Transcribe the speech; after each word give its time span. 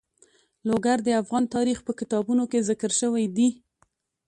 لوگر 0.69 0.97
د 1.03 1.09
افغان 1.21 1.43
تاریخ 1.55 1.77
په 1.87 1.91
کتابونو 1.99 2.43
کې 2.51 2.65
ذکر 2.69 2.91
شوی 3.01 3.25
دي. 3.37 3.49